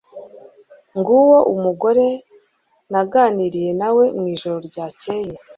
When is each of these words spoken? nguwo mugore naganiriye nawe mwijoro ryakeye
nguwo 0.97 1.37
mugore 1.63 2.07
naganiriye 2.91 3.71
nawe 3.81 4.03
mwijoro 4.19 4.57
ryakeye 4.67 5.33